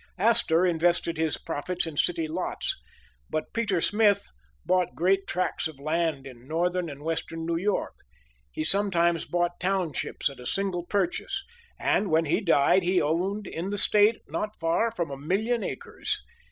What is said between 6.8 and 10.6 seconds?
and western New York. He sometimes bought townships at a